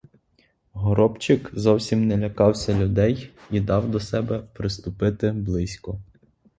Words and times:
Горобчик 0.73 1.49
зовсім 1.53 2.07
не 2.07 2.17
лякався 2.17 2.73
людей 2.79 3.29
і 3.51 3.59
дав 3.59 3.89
до 3.91 3.99
себе 3.99 4.39
приступити 4.53 5.31
близько. 5.31 5.99